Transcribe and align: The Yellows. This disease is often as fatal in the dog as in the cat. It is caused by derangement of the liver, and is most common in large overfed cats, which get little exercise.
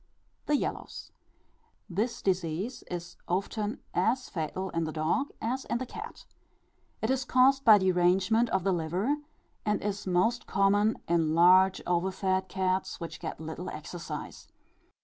The 0.47 0.55
Yellows. 0.55 1.11
This 1.87 2.23
disease 2.23 2.83
is 2.89 3.17
often 3.27 3.81
as 3.93 4.29
fatal 4.29 4.71
in 4.71 4.85
the 4.85 4.91
dog 4.91 5.29
as 5.39 5.63
in 5.65 5.77
the 5.77 5.85
cat. 5.85 6.25
It 7.03 7.11
is 7.11 7.23
caused 7.23 7.63
by 7.63 7.77
derangement 7.77 8.49
of 8.49 8.63
the 8.63 8.73
liver, 8.73 9.17
and 9.63 9.79
is 9.83 10.07
most 10.07 10.47
common 10.47 10.97
in 11.07 11.35
large 11.35 11.83
overfed 11.85 12.47
cats, 12.49 12.99
which 12.99 13.19
get 13.19 13.39
little 13.39 13.69
exercise. 13.69 14.47